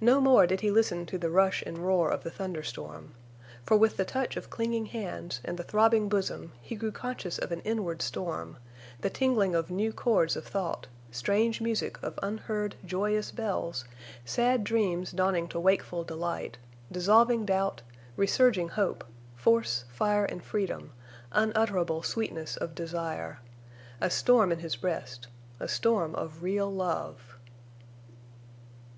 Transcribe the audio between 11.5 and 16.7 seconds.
music of unheard, joyous bells, sad dreams dawning to wakeful delight,